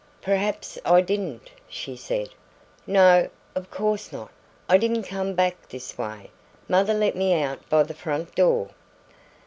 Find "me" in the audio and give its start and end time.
7.15-7.39